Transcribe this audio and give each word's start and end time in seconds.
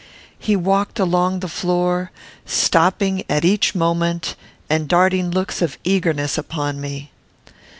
He 0.39 0.55
walked 0.55 0.97
along 0.99 1.41
the 1.41 1.47
floor, 1.47 2.09
stopping 2.43 3.21
at 3.29 3.45
each 3.45 3.75
moment, 3.75 4.35
and 4.67 4.87
darting 4.87 5.29
looks 5.29 5.61
of 5.61 5.77
eagerness 5.83 6.39
upon 6.39 6.81
me. 6.81 7.11